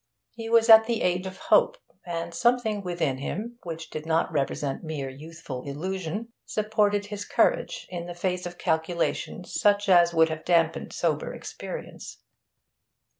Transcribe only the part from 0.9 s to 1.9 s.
age of hope,